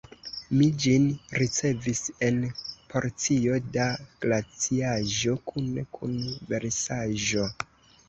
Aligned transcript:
Mi 0.59 0.69
ĝin 0.85 1.03
ricevis 1.39 2.01
en 2.29 2.41
porcio 2.95 3.61
da 3.77 3.87
glaciaĵo 4.27 5.39
kune 5.53 5.89
kun 6.01 6.21
versaĵo. 6.53 7.51